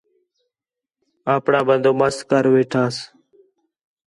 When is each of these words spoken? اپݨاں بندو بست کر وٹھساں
اپݨاں 1.33 1.63
بندو 1.67 1.91
بست 1.99 2.21
کر 2.29 2.43
وٹھساں 2.53 2.89